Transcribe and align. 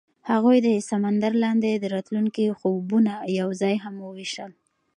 هغوی 0.29 0.57
د 0.65 0.67
سمندر 0.89 1.33
لاندې 1.43 1.71
د 1.75 1.85
راتلونکي 1.95 2.45
خوبونه 2.59 3.13
یوځای 3.39 3.75
هم 3.83 3.95
وویشل. 4.05 4.51